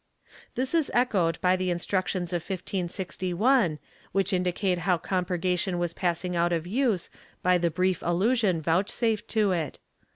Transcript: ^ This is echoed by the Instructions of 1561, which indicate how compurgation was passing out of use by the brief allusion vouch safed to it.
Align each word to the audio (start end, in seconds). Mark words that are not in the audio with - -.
^ 0.25 0.33
This 0.55 0.73
is 0.73 0.89
echoed 0.95 1.39
by 1.41 1.55
the 1.55 1.69
Instructions 1.69 2.33
of 2.33 2.41
1561, 2.41 3.77
which 4.11 4.33
indicate 4.33 4.79
how 4.79 4.97
compurgation 4.97 5.77
was 5.77 5.93
passing 5.93 6.35
out 6.35 6.51
of 6.51 6.65
use 6.65 7.11
by 7.43 7.59
the 7.59 7.69
brief 7.69 8.01
allusion 8.01 8.63
vouch 8.63 8.89
safed 8.89 9.27
to 9.27 9.51
it. 9.51 9.77